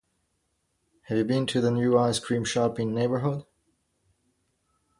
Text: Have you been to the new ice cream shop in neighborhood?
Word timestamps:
Have 1.03 1.19
you 1.19 1.23
been 1.23 1.45
to 1.45 1.61
the 1.61 1.69
new 1.69 1.95
ice 1.95 2.17
cream 2.17 2.43
shop 2.43 2.79
in 2.79 2.91
neighborhood? 2.95 3.45